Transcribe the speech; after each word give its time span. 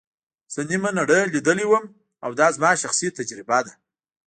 زه 0.53 0.61
نیمه 0.69 0.89
نړۍ 0.99 1.21
لیدلې 1.33 1.65
وم 1.67 1.85
او 2.25 2.31
دا 2.39 2.47
زما 2.55 2.71
شخصي 2.83 3.07
تجربه 3.17 3.59
ده. 3.65 3.73